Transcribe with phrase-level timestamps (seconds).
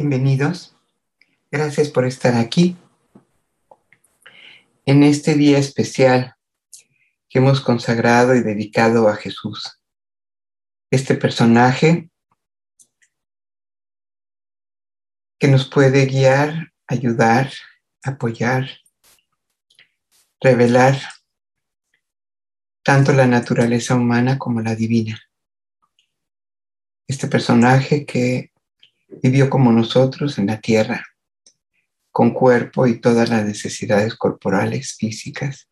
[0.00, 0.74] Bienvenidos.
[1.50, 2.74] Gracias por estar aquí
[4.86, 6.36] en este día especial
[7.28, 9.78] que hemos consagrado y dedicado a Jesús.
[10.90, 12.08] Este personaje
[15.38, 17.52] que nos puede guiar, ayudar,
[18.02, 18.70] apoyar,
[20.40, 20.98] revelar
[22.82, 25.20] tanto la naturaleza humana como la divina.
[27.06, 28.49] Este personaje que
[29.22, 31.04] vivió como nosotros en la tierra,
[32.10, 35.68] con cuerpo y todas las necesidades corporales, físicas,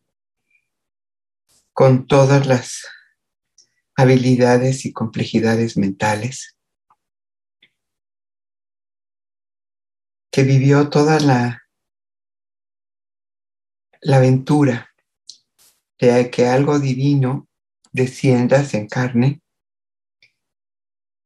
[1.73, 2.85] con todas las
[3.95, 6.57] habilidades y complejidades mentales,
[10.31, 11.63] que vivió toda la,
[14.01, 14.89] la aventura
[15.99, 17.49] de que algo divino
[17.91, 19.41] descienda, se encarne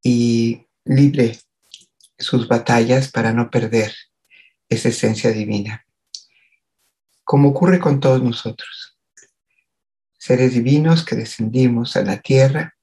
[0.02, 1.40] y libre
[2.24, 3.94] sus batallas para no perder
[4.70, 5.86] esa esencia divina.
[7.24, 8.98] Como ocurre con todos nosotros,
[10.18, 12.76] seres divinos que descendimos a la tierra,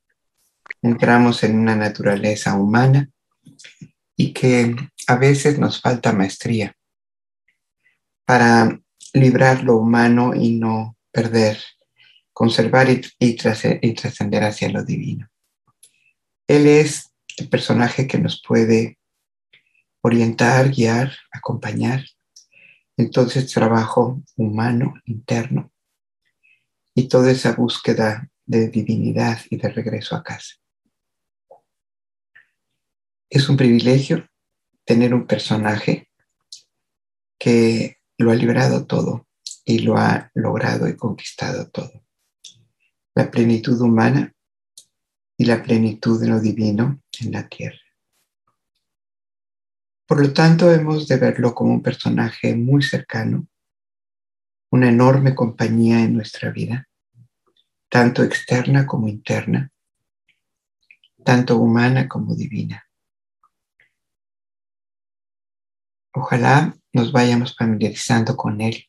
[0.83, 3.11] entramos en una naturaleza humana
[4.17, 6.77] y que a veces nos falta maestría
[8.25, 8.79] para
[9.13, 11.59] librar lo humano y no perder,
[12.33, 15.29] conservar y, trascender hacia lo divino.
[16.47, 19.00] Él es el personaje que nos puede
[20.03, 22.05] orientar, guiar, acompañar.
[22.97, 25.73] Entonces trabajo humano, interno,
[26.95, 30.57] y toda esa búsqueda de divinidad y de regreso a casa.
[33.29, 34.29] Es un privilegio
[34.85, 36.11] tener un personaje
[37.39, 39.29] que lo ha librado todo
[39.65, 42.05] y lo ha logrado y conquistado todo.
[43.15, 44.35] La plenitud humana
[45.37, 47.90] y la plenitud de lo divino en la tierra.
[50.11, 53.47] Por lo tanto, hemos de verlo como un personaje muy cercano,
[54.73, 56.89] una enorme compañía en nuestra vida,
[57.89, 59.71] tanto externa como interna,
[61.25, 62.85] tanto humana como divina.
[66.13, 68.89] Ojalá nos vayamos familiarizando con él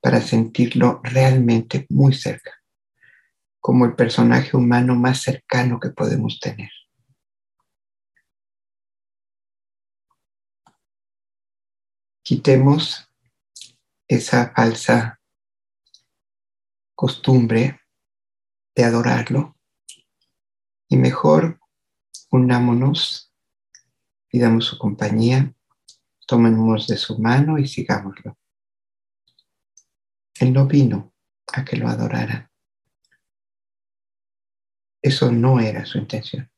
[0.00, 2.52] para sentirlo realmente muy cerca,
[3.58, 6.70] como el personaje humano más cercano que podemos tener.
[12.28, 13.10] Quitemos
[14.06, 15.18] esa falsa
[16.94, 17.80] costumbre
[18.74, 19.56] de adorarlo
[20.90, 21.58] y mejor
[22.30, 23.32] unámonos,
[24.28, 25.54] pidamos su compañía,
[26.26, 28.36] tomemos de su mano y sigámoslo.
[30.38, 31.14] Él no vino
[31.46, 32.50] a que lo adoraran.
[35.00, 36.52] Eso no era su intención.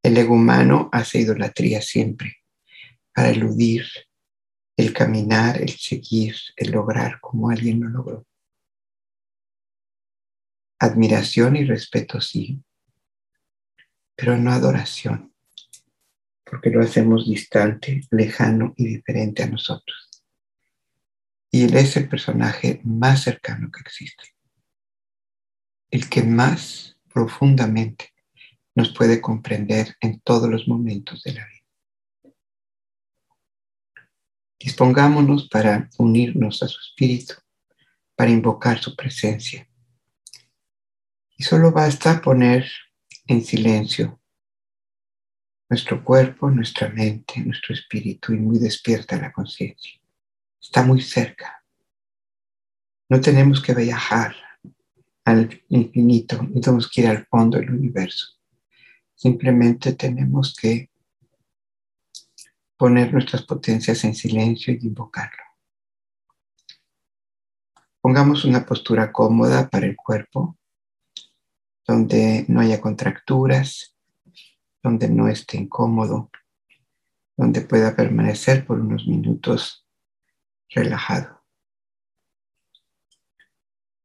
[0.00, 2.36] El ego humano hace idolatría siempre
[3.12, 3.84] para eludir
[4.76, 8.26] el caminar, el seguir, el lograr como alguien lo logró.
[10.78, 12.62] Admiración y respeto sí,
[14.16, 15.32] pero no adoración,
[16.44, 20.10] porque lo hacemos distante, lejano y diferente a nosotros.
[21.50, 24.34] Y él es el personaje más cercano que existe,
[25.90, 28.12] el que más profundamente
[28.74, 31.53] nos puede comprender en todos los momentos de la vida.
[34.58, 37.34] Dispongámonos para unirnos a su espíritu,
[38.14, 39.68] para invocar su presencia.
[41.36, 42.66] Y solo basta poner
[43.26, 44.20] en silencio
[45.68, 50.00] nuestro cuerpo, nuestra mente, nuestro espíritu y muy despierta la conciencia.
[50.60, 51.64] Está muy cerca.
[53.08, 54.34] No tenemos que viajar
[55.24, 58.38] al infinito, no tenemos que ir al fondo del universo.
[59.14, 60.90] Simplemente tenemos que
[62.76, 65.42] poner nuestras potencias en silencio y invocarlo.
[68.00, 70.58] Pongamos una postura cómoda para el cuerpo,
[71.86, 73.96] donde no haya contracturas,
[74.82, 76.30] donde no esté incómodo,
[77.36, 79.86] donde pueda permanecer por unos minutos
[80.68, 81.42] relajado.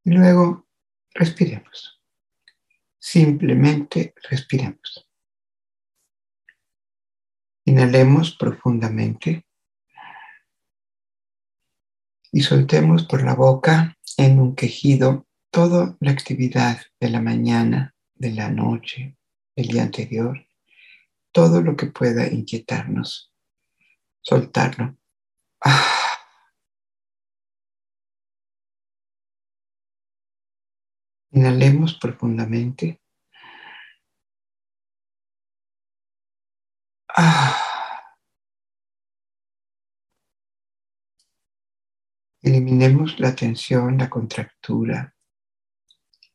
[0.05, 0.67] Y luego
[1.13, 2.01] respiremos.
[2.97, 5.08] Simplemente respiremos.
[7.69, 9.45] Inhalemos profundamente
[12.31, 18.31] y soltemos por la boca en un quejido toda la actividad de la mañana, de
[18.31, 19.15] la noche,
[19.55, 20.47] el día anterior,
[21.31, 23.31] todo lo que pueda inquietarnos.
[24.21, 24.97] Soltarlo.
[25.63, 26.17] Ah.
[31.33, 32.99] Inhalemos profundamente.
[37.21, 37.53] Ah.
[42.41, 45.13] Eliminemos la tensión, la contractura,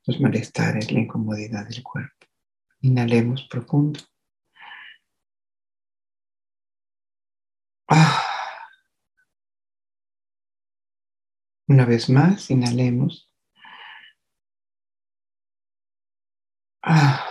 [0.05, 2.27] los malestares, la incomodidad del cuerpo.
[2.83, 3.99] Inhalemos profundo.
[7.89, 8.23] Ah.
[11.67, 13.31] Una vez más, inhalemos.
[16.83, 17.24] Ah.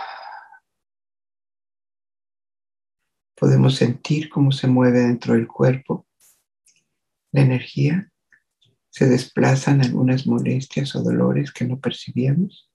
[3.44, 6.06] Podemos sentir cómo se mueve dentro del cuerpo
[7.30, 8.10] la energía.
[8.88, 12.72] Se desplazan algunas molestias o dolores que no percibíamos.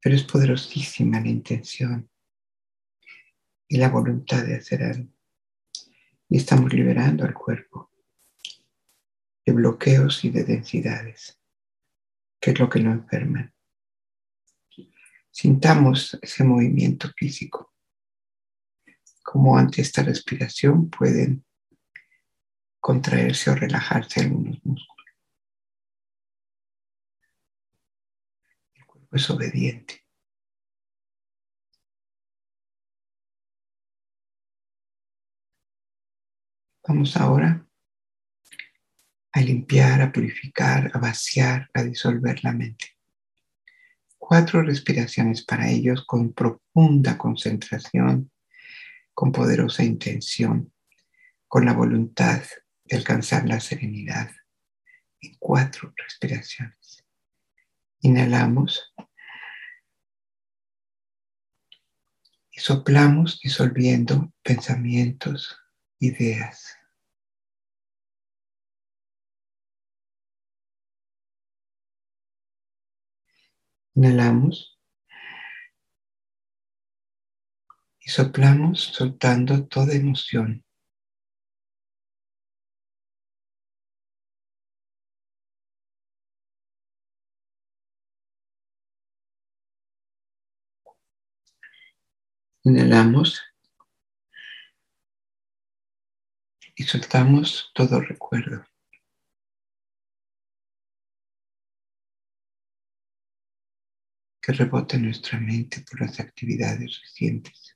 [0.00, 2.08] Pero es poderosísima la intención
[3.68, 5.12] y la voluntad de hacer algo.
[6.30, 7.90] Y estamos liberando al cuerpo
[9.44, 11.38] de bloqueos y de densidades,
[12.40, 13.52] que es lo que lo enferman.
[15.30, 17.73] Sintamos ese movimiento físico,
[19.24, 21.44] como ante esta respiración pueden
[22.78, 25.06] contraerse o relajarse algunos músculos.
[28.74, 30.04] El cuerpo es obediente.
[36.86, 37.66] Vamos ahora
[39.32, 42.88] a limpiar, a purificar, a vaciar, a disolver la mente.
[44.18, 48.30] Cuatro respiraciones para ellos con profunda concentración,
[49.14, 50.72] con poderosa intención,
[51.46, 52.42] con la voluntad
[52.84, 54.30] de alcanzar la serenidad
[55.20, 57.04] en cuatro respiraciones.
[58.00, 58.92] Inhalamos
[62.50, 65.56] y soplamos disolviendo pensamientos,
[65.98, 66.76] ideas.
[73.94, 74.73] Inhalamos
[78.04, 80.62] y soplamos soltando toda emoción.
[92.64, 93.42] Inhalamos
[96.76, 98.64] y soltamos todo recuerdo.
[104.40, 107.73] que rebote nuestra mente por las actividades recientes.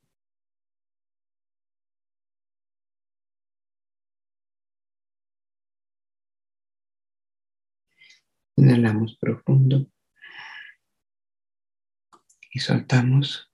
[8.58, 9.86] Inhalamos profundo
[12.50, 13.48] y soltamos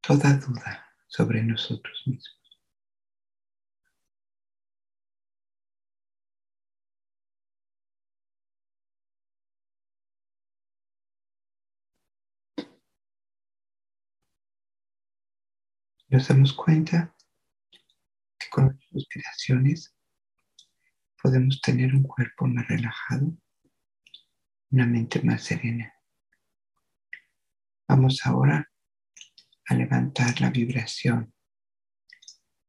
[0.00, 2.42] toda duda sobre nosotros mismos.
[16.08, 17.14] nos damos cuenta
[18.38, 19.94] que con las respiraciones
[21.22, 23.32] podemos tener un cuerpo más relajado,
[24.70, 25.94] una mente más serena.
[27.86, 28.68] Vamos ahora
[29.66, 31.32] a levantar la vibración,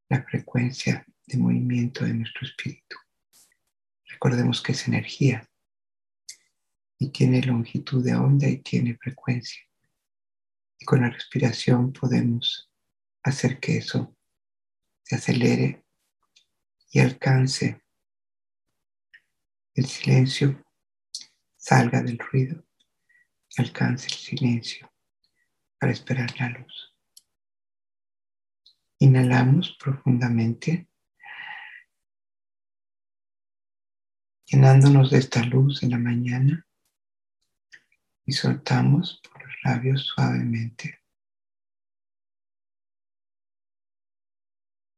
[0.07, 2.95] la frecuencia de movimiento de nuestro espíritu.
[4.05, 5.49] Recordemos que es energía
[6.99, 9.63] y tiene longitud de onda y tiene frecuencia.
[10.77, 12.71] Y con la respiración podemos
[13.23, 14.15] hacer que eso
[15.01, 15.83] se acelere
[16.91, 17.82] y alcance
[19.73, 20.63] el silencio,
[21.55, 22.63] salga del ruido
[23.57, 24.91] alcance el silencio
[25.79, 26.95] para esperar la luz.
[28.99, 30.87] Inhalamos profundamente,
[34.45, 36.65] llenándonos de esta luz en la mañana
[38.25, 41.03] y soltamos por los labios suavemente.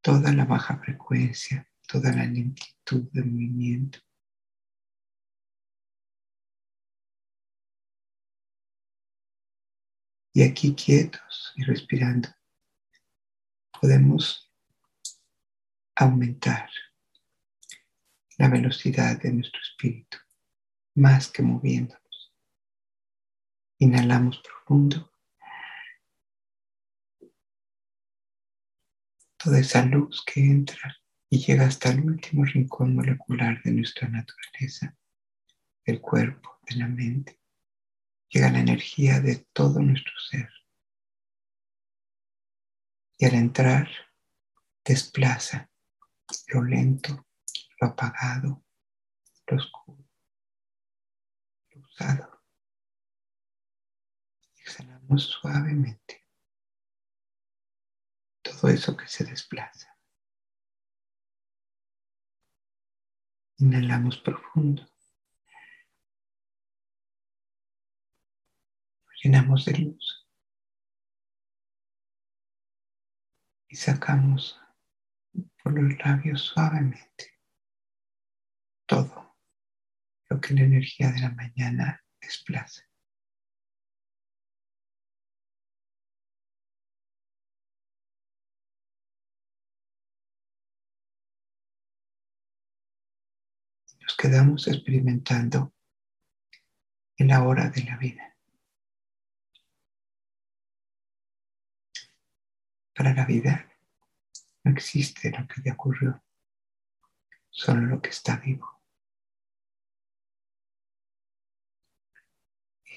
[0.06, 3.98] toda la baja frecuencia, toda la lentitud de movimiento.
[10.36, 12.28] Y aquí quietos y respirando,
[13.80, 14.52] podemos
[15.96, 16.70] aumentar
[18.38, 20.18] la velocidad de nuestro espíritu,
[20.96, 22.34] más que moviéndonos.
[23.80, 25.10] Inhalamos profundo.
[29.38, 30.98] toda esa luz que entra
[31.30, 34.98] y llega hasta el último rincón molecular de nuestra naturaleza,
[35.86, 37.45] del cuerpo, de la mente.
[38.30, 40.50] Llega la energía de todo nuestro ser.
[43.18, 43.90] Y al entrar,
[44.84, 45.70] desplaza
[46.48, 47.28] lo lento,
[47.80, 48.64] lo apagado,
[49.48, 50.10] lo oscuro,
[51.72, 52.44] lo usado.
[54.58, 56.26] Exhalamos suavemente
[58.42, 59.98] todo eso que se desplaza.
[63.58, 64.95] Inhalamos profundo.
[69.26, 70.28] Llenamos de luz.
[73.68, 74.60] Y sacamos
[75.64, 77.34] por los labios suavemente
[78.86, 79.36] todo
[80.30, 82.84] lo que la energía de la mañana desplaza.
[94.02, 95.74] Nos quedamos experimentando
[97.18, 98.35] en la hora de la vida.
[102.96, 103.70] Para la vida
[104.64, 106.24] no existe lo que ya ocurrió,
[107.50, 108.82] solo lo que está vivo.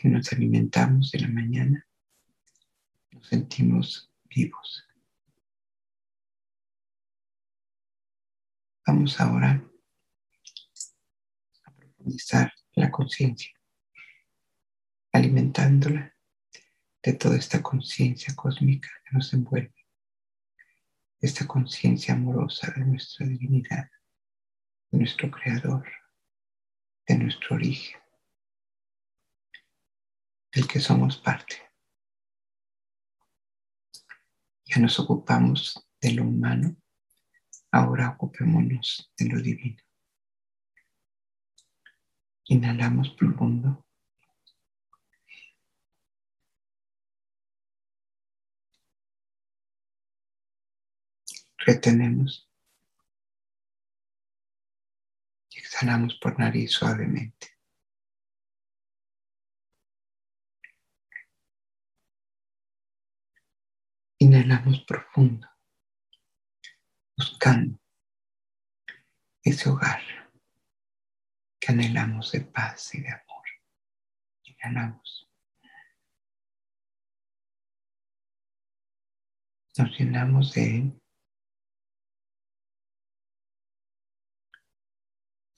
[0.01, 1.85] Y nos alimentamos de la mañana,
[3.11, 4.87] nos sentimos vivos.
[8.87, 9.61] Vamos ahora
[11.65, 13.53] a profundizar la conciencia,
[15.11, 16.15] alimentándola
[17.03, 19.78] de toda esta conciencia cósmica que nos envuelve
[21.21, 23.91] esta conciencia amorosa de nuestra divinidad,
[24.91, 25.87] de nuestro Creador,
[27.07, 28.01] de nuestro origen,
[30.53, 31.57] del que somos parte.
[34.65, 36.77] Ya nos ocupamos de lo humano,
[37.73, 39.83] ahora ocupémonos de lo divino.
[42.45, 43.88] Inhalamos profundo.
[51.59, 52.49] Retenemos
[55.51, 57.59] y exhalamos por nariz suavemente.
[64.21, 65.49] Inhalamos profundo,
[67.17, 67.79] buscando
[69.43, 70.03] ese hogar
[71.61, 73.47] que anhelamos de paz y de amor.
[74.43, 75.31] Inhalamos.
[79.77, 81.03] Nos llenamos de él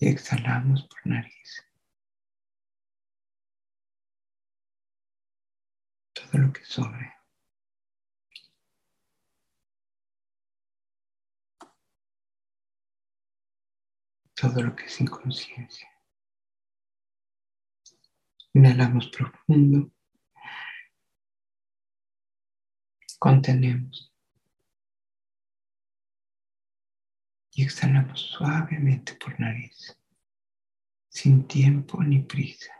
[0.00, 1.62] y exhalamos por nariz.
[6.14, 7.14] Todo lo que sobre.
[14.34, 15.88] Todo lo que es inconsciencia.
[18.54, 19.92] Inhalamos profundo.
[23.18, 24.09] Contenemos.
[27.62, 29.96] Exhalamos suavemente por nariz,
[31.08, 32.72] sin tiempo ni prisa.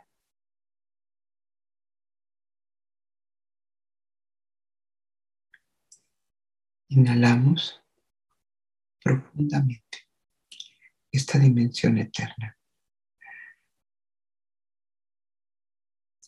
[6.87, 7.81] Inhalamos
[9.03, 10.07] profundamente
[11.11, 12.57] esta dimensión eterna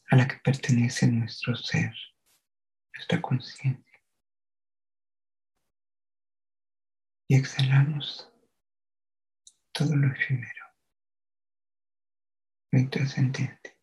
[0.10, 1.94] a la que pertenece nuestro ser,
[2.94, 4.02] nuestra conciencia.
[7.28, 8.33] Y exhalamos
[9.74, 10.65] todo lo efímero,
[12.72, 13.74] lo intrascendente.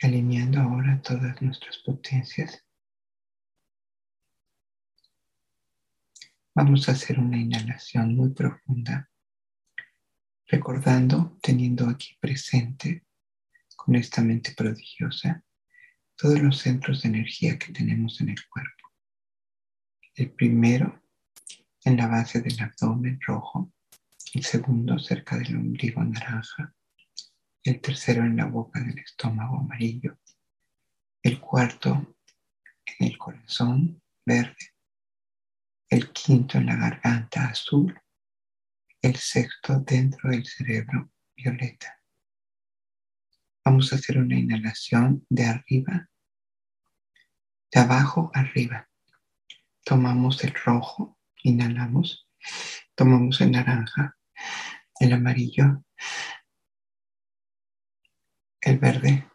[0.00, 2.64] alineando ahora todas nuestras potencias,
[6.54, 9.10] vamos a hacer una inhalación muy profunda,
[10.46, 13.07] recordando, teniendo aquí presente
[13.88, 15.42] con esta mente prodigiosa
[16.14, 18.92] todos los centros de energía que tenemos en el cuerpo.
[20.14, 21.02] El primero
[21.86, 23.72] en la base del abdomen rojo,
[24.34, 26.74] el segundo cerca del ombligo naranja,
[27.62, 30.18] el tercero en la boca del estómago amarillo,
[31.22, 32.14] el cuarto
[32.84, 34.74] en el corazón verde,
[35.88, 37.98] el quinto en la garganta azul,
[39.00, 41.97] el sexto dentro del cerebro violeta.
[43.70, 46.08] Vamos a hacer una inhalación de arriba,
[47.70, 48.88] de abajo arriba.
[49.84, 52.26] Tomamos el rojo, inhalamos.
[52.94, 54.16] Tomamos el naranja,
[54.98, 55.84] el amarillo,
[58.62, 59.30] el verde,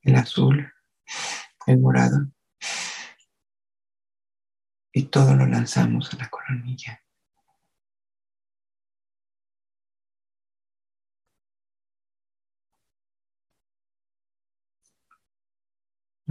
[0.00, 0.72] el azul,
[1.66, 2.32] el morado.
[4.90, 7.02] Y todo lo lanzamos a la coronilla.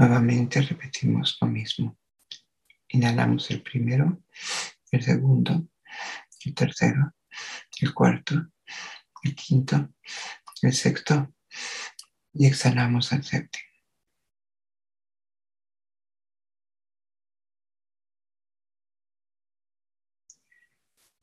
[0.02, 1.96] Nuevamente repetimos lo mismo.
[2.88, 4.24] Inhalamos el primero,
[4.90, 5.68] el segundo,
[6.44, 7.14] el tercero,
[7.80, 8.48] el cuarto,
[9.22, 9.94] el quinto,
[10.64, 11.36] el sexto
[12.34, 13.70] y exhalamos el séptimo.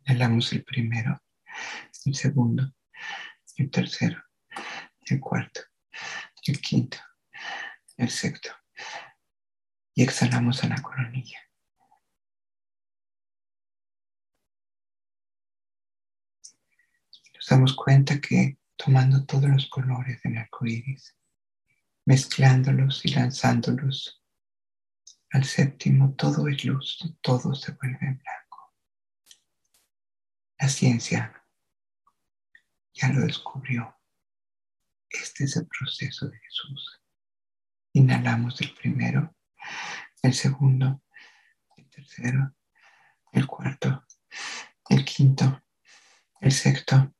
[0.05, 1.21] Inhalamos el primero,
[2.05, 2.73] el segundo,
[3.57, 4.23] el tercero,
[5.07, 5.63] el cuarto,
[6.47, 6.99] el quinto,
[7.97, 8.53] el sexto
[9.95, 11.39] y exhalamos a la coronilla.
[17.35, 21.17] Nos damos cuenta que tomando todos los colores del arco iris,
[22.05, 24.25] mezclándolos y lanzándolos
[25.31, 28.75] al séptimo, todo es luz, todo se vuelve blanco.
[30.59, 31.45] La ciencia
[32.95, 33.97] ya lo descubrió.
[35.09, 37.01] Este es el proceso de Jesús.
[37.92, 39.35] Inhalamos el primero,
[40.23, 41.02] el segundo,
[41.76, 42.54] el tercero,
[43.33, 44.04] el cuarto,
[44.88, 45.62] el quinto,
[46.40, 47.14] el sexto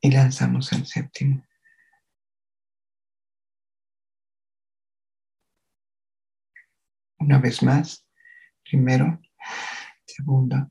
[0.00, 1.44] y lanzamos el séptimo.
[7.18, 8.06] Una vez más,
[8.62, 9.20] primero,
[10.06, 10.70] segundo,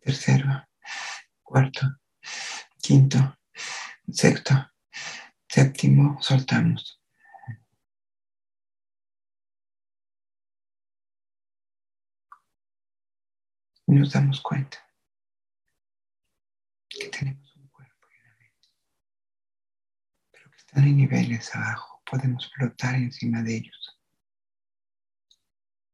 [0.00, 0.68] tercero,
[1.42, 2.00] cuarto,
[2.82, 3.38] quinto,
[4.12, 4.70] sexto,
[5.48, 6.99] séptimo, soltamos.
[13.90, 14.78] Y nos damos cuenta
[16.88, 18.68] que tenemos un cuerpo y una mente,
[20.30, 24.00] pero que están en niveles abajo, podemos flotar encima de ellos,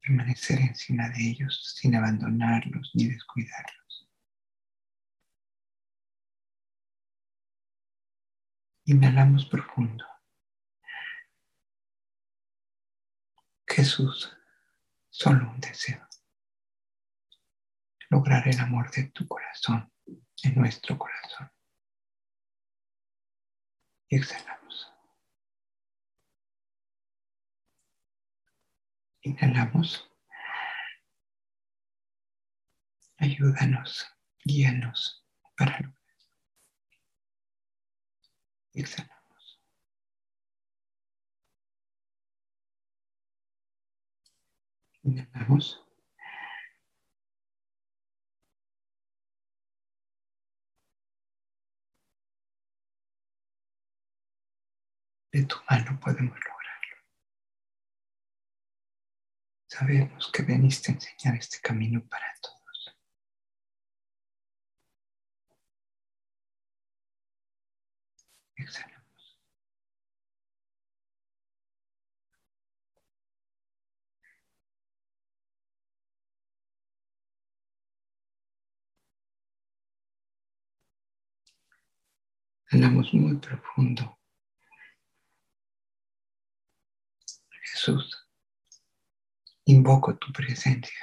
[0.02, 4.10] permanecer encima de ellos sin abandonarlos ni descuidarlos.
[8.84, 10.04] Inhalamos profundo.
[13.66, 14.36] Jesús,
[15.08, 16.06] solo un deseo.
[18.10, 19.90] Lograr el amor de tu corazón
[20.42, 21.50] en nuestro corazón.
[24.08, 24.92] Exhalamos.
[29.22, 30.08] Inhalamos.
[33.18, 34.06] Ayúdanos,
[34.44, 35.96] guíanos para lograr.
[38.74, 39.60] Exhalamos.
[45.02, 45.85] Inhalamos.
[55.36, 56.96] De tu mano podemos lograrlo.
[59.68, 62.96] Sabemos que veniste a enseñar este camino para todos.
[68.56, 69.38] Exhalamos.
[82.72, 84.18] Inhalamos muy profundo.
[87.76, 88.26] Jesús,
[89.66, 90.96] invoco tu presencia.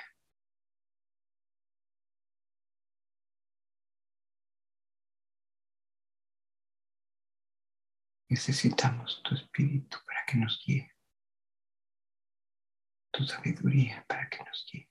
[8.27, 10.91] Necesitamos tu espíritu para que nos guíe,
[13.12, 14.89] tu sabiduría para que nos guíe,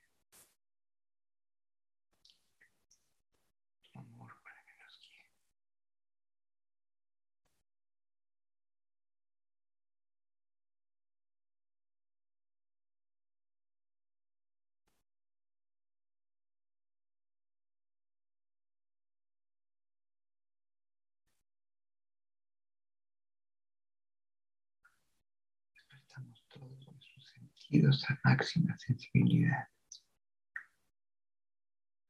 [27.72, 29.66] sentidos a máxima sensibilidad,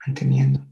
[0.05, 0.72] manteniendo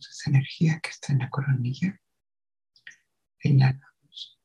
[0.00, 2.00] esa energía que está en la coronilla,
[3.42, 4.40] inhalamos,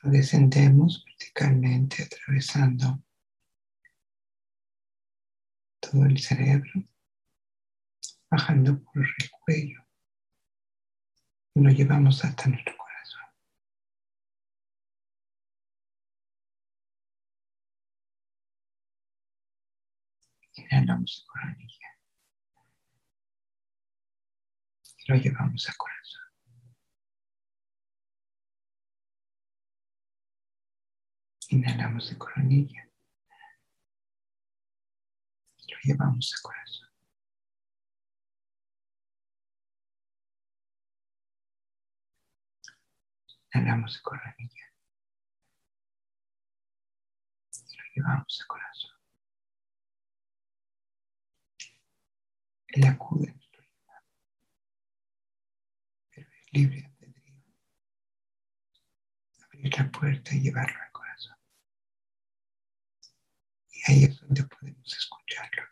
[0.00, 3.02] lo descendemos verticalmente atravesando
[5.80, 6.72] todo el cerebro,
[8.30, 9.86] bajando por el cuello
[11.54, 13.22] y lo llevamos hasta nuestro corazón.
[20.56, 21.92] Inhalamos la coronilla
[25.08, 26.22] lo llevamos al corazón.
[31.48, 32.88] Inhalamos de coronilla
[35.68, 36.88] lo llevamos al corazón.
[43.54, 44.66] Inhalamos de coronilla
[47.76, 48.92] lo llevamos al corazón.
[52.68, 54.06] Él acude en nuestro llamado,
[56.10, 57.42] pero es libre albedrío.
[59.44, 61.36] Abrir la puerta y llevarlo al corazón.
[63.70, 65.71] Y ahí es donde podemos escucharlo.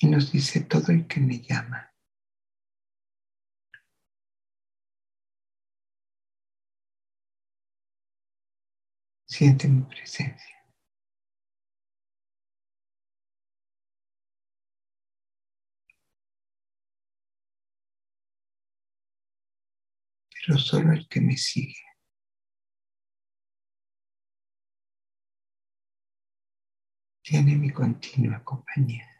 [0.00, 1.92] Y nos dice todo el que me llama.
[9.26, 10.56] Siente mi presencia.
[20.30, 21.74] Pero solo el que me sigue.
[27.22, 29.17] Tiene mi continua compañía.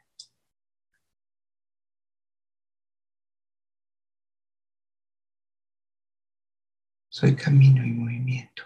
[7.10, 8.64] Soy camino y movimiento.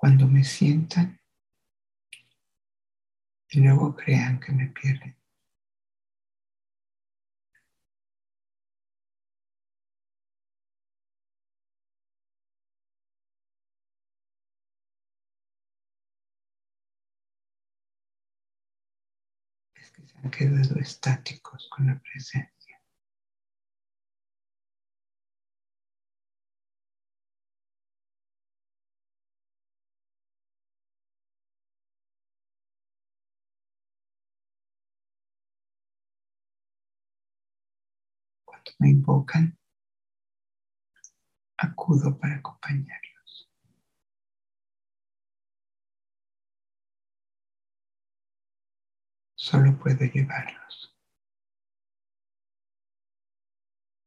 [0.00, 1.18] Cuando me sientan
[3.50, 5.16] y luego crean que me pierden.
[19.74, 22.57] Es que se han quedado estáticos con la presencia.
[38.78, 39.58] Me invocan,
[41.56, 43.48] acudo para acompañarlos.
[49.36, 50.94] Solo puedo llevarlos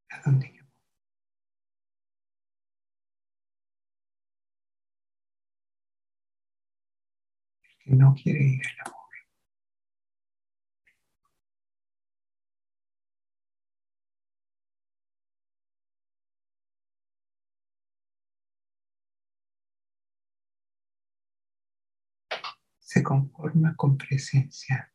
[0.09, 0.63] a donde yo.
[7.63, 9.00] El que no quiere ir al amor.
[22.91, 24.91] Se conforma con presencia.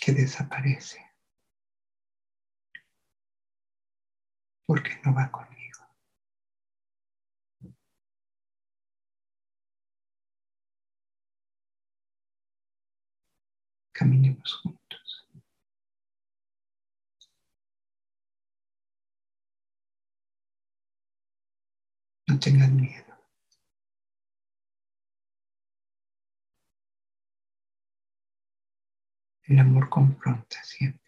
[0.00, 0.98] que desaparece.
[4.66, 5.57] porque no va conmigo.
[13.98, 15.26] Caminemos juntos.
[22.28, 23.04] No tengan miedo.
[29.48, 31.07] El amor confronta siempre.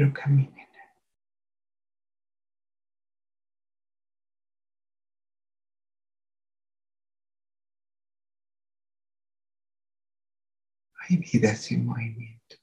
[0.00, 0.66] Pero caminen.
[11.00, 12.56] Hay vida sin movimiento.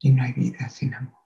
[0.00, 1.17] Y no hay vida sin amor.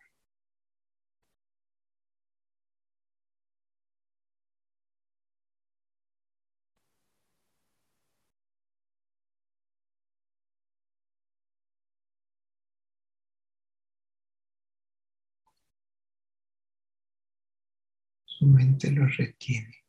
[18.43, 19.85] Su mente los retiene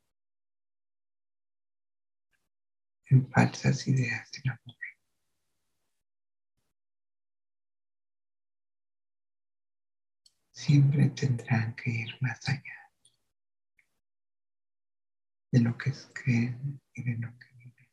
[3.06, 4.78] en falsas ideas del amor.
[10.52, 12.92] Siempre tendrán que ir más allá
[15.50, 17.90] de lo que creen y de lo que viven.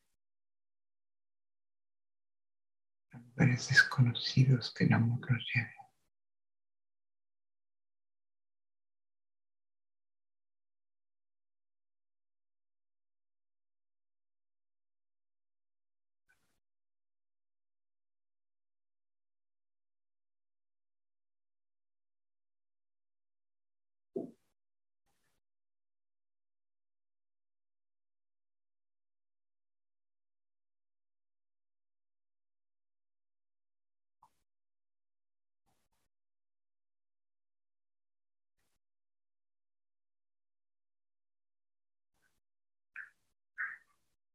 [3.13, 5.80] Lugares desconocidos que el amor los lleve.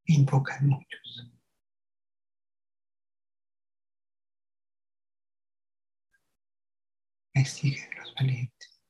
[0.06, 1.32] Invocan muchos.
[7.34, 8.82] Me siguen los valientes.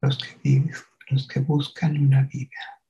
[0.00, 0.74] Los que, viven,
[1.10, 2.82] los que buscan una vida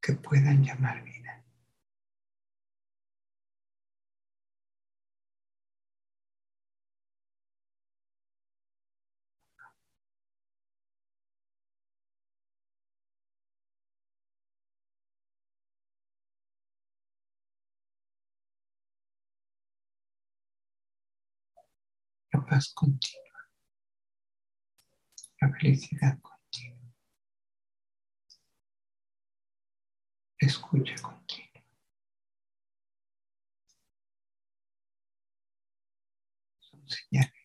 [0.00, 1.27] que puedan llamar vida.
[22.32, 23.40] La paz continua,
[25.40, 26.94] la felicidad continua,
[30.40, 31.62] la escucha continua.
[36.60, 37.37] Son señales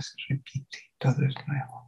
[0.00, 1.84] se repite todo es nuevo.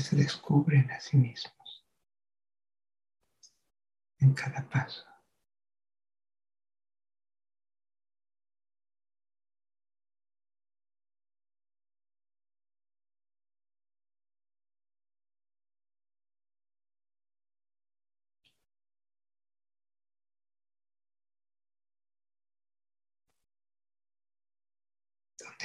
[0.00, 1.84] Se descubren a sí mismos
[4.20, 5.11] en cada paso.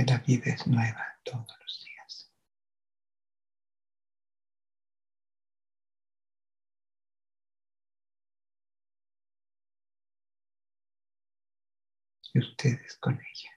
[0.06, 2.32] La vida es nueva todos los días.
[12.34, 13.57] Y ustedes con ella.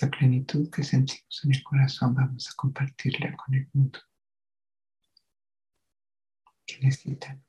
[0.00, 3.98] Esta plenitud que sentimos en el corazón vamos a compartirla con el mundo
[6.64, 7.44] que necesitan.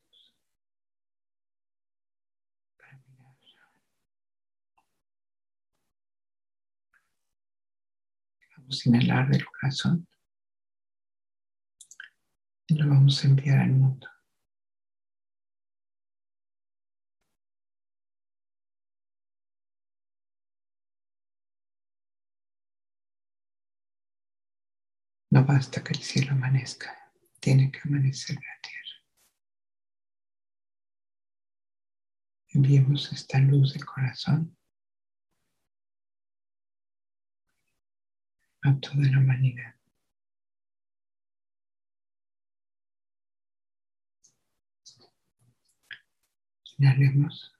[8.57, 10.05] Vamos a inhalar del corazón
[12.67, 14.09] y lo vamos a enviar al mundo.
[25.31, 28.81] No basta que el cielo amanezca, tiene que amanecer la tierra.
[32.49, 34.57] Enviemos esta luz del corazón
[38.63, 39.73] a toda la humanidad.
[46.77, 47.53] Inhalemos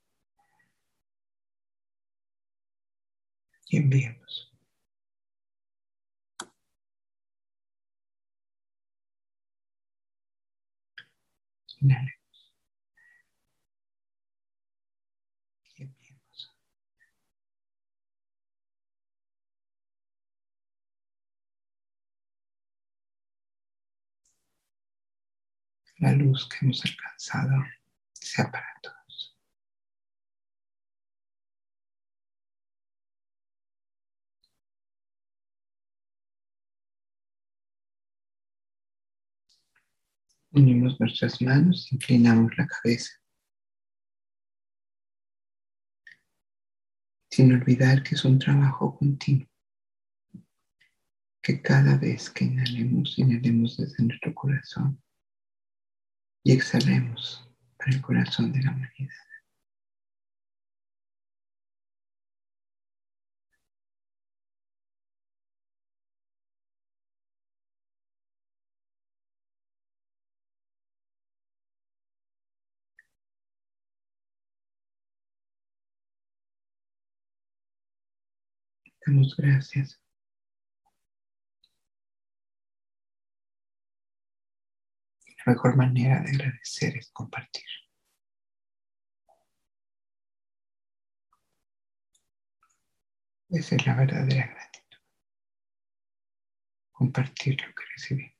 [3.70, 4.21] y enviemos.
[26.02, 27.64] La luz que hemos alcanzado
[28.14, 29.01] sea para todos.
[40.52, 43.12] Unimos nuestras manos, inclinamos la cabeza.
[47.30, 49.48] Sin olvidar que es un trabajo continuo.
[51.42, 55.02] Que cada vez que inhalemos, inhalemos desde nuestro corazón
[56.44, 59.31] y exhalemos para el corazón de la humanidad.
[79.06, 80.00] Damos gracias.
[85.46, 87.66] La mejor manera de agradecer es compartir.
[93.50, 94.98] Esa es la verdadera gratitud.
[96.92, 98.31] Compartir lo que recibimos.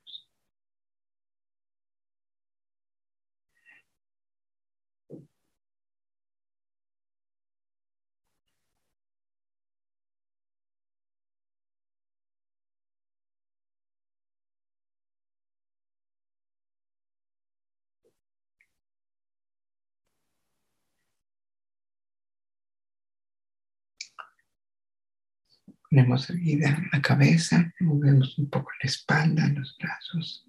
[25.92, 30.48] Ponemos erguida la cabeza, movemos un poco la espalda, los brazos.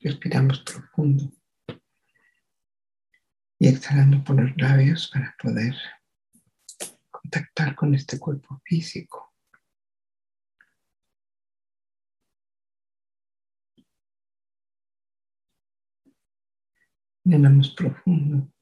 [0.00, 1.30] Respiramos profundo
[3.60, 5.76] y exhalando por los labios para poder
[7.12, 9.32] contactar con este cuerpo físico.
[17.22, 18.52] Inhalamos profundo.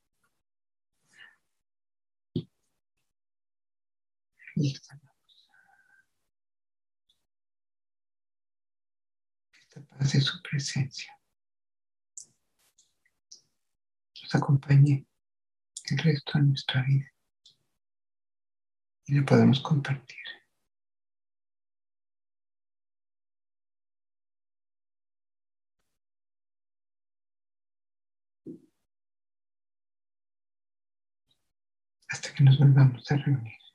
[4.60, 5.48] Y exhalamos.
[9.52, 11.12] Esta paz de su presencia
[14.20, 15.06] nos acompañe
[15.90, 17.06] el resto de nuestra vida
[19.06, 20.18] y la podemos compartir.
[32.08, 33.67] Hasta que nos volvamos a reunir.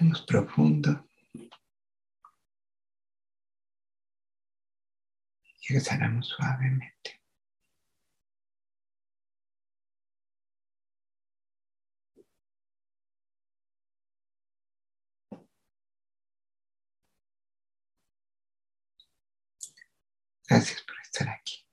[0.00, 1.06] Respiremos profundo.
[5.68, 7.20] Y exhalamos suavemente.
[20.48, 21.69] Gracias por estar aquí.